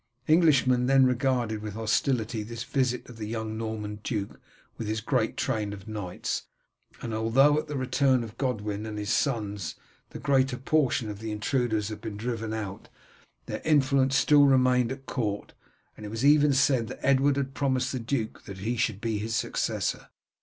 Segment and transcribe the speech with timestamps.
[0.27, 4.41] Englishmen then regarded with hostility this visit of the young Norman duke
[4.79, 6.47] with his great train of knights,
[7.03, 9.75] and although at the return of Godwin and his sons
[10.09, 12.89] the greater portion of the intruders had been driven out,
[13.45, 15.53] their influence still remained at court,
[15.95, 19.19] and it was even said that Edward had promised the duke that he should be
[19.19, 20.09] his successor.